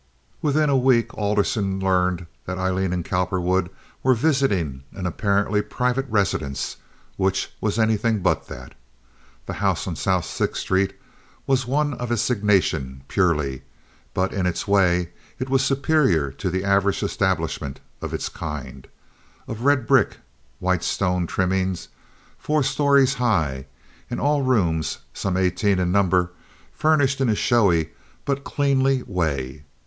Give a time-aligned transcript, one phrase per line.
[0.41, 3.69] Within a week Alderson learned that Aileen and Cowperwood
[4.01, 6.77] were visiting an apparently private residence,
[7.17, 8.73] which was anything but that.
[9.45, 10.95] The house on South Sixth Street
[11.45, 13.61] was one of assignation purely;
[14.15, 19.85] but in its way it was superior to the average establishment of its kind—of red
[19.85, 20.17] brick,
[20.57, 21.89] white stone trimmings,
[22.39, 23.67] four stories high,
[24.09, 26.31] and all the rooms, some eighteen in number,
[26.73, 27.91] furnished in a showy
[28.25, 29.63] but cleanly way.